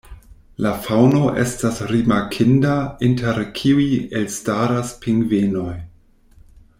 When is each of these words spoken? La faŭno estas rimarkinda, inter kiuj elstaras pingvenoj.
La 0.65 0.69
faŭno 0.85 1.19
estas 1.41 1.81
rimarkinda, 1.91 2.73
inter 3.09 3.39
kiuj 3.61 3.87
elstaras 4.23 4.95
pingvenoj. 5.05 5.75